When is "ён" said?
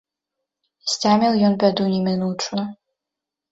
1.51-1.59